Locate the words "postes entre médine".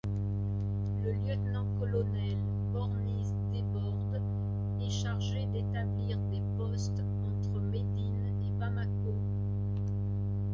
6.57-8.33